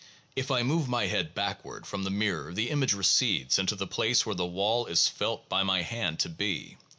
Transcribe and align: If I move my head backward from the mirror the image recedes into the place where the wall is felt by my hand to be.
If 0.35 0.49
I 0.49 0.63
move 0.63 0.89
my 0.89 1.05
head 1.05 1.35
backward 1.35 1.85
from 1.85 2.03
the 2.03 2.09
mirror 2.09 2.55
the 2.55 2.71
image 2.71 2.93
recedes 2.93 3.59
into 3.59 3.75
the 3.75 3.85
place 3.85 4.25
where 4.25 4.33
the 4.33 4.47
wall 4.47 4.87
is 4.87 5.07
felt 5.07 5.47
by 5.47 5.61
my 5.61 5.83
hand 5.83 6.17
to 6.21 6.27
be. 6.29 6.77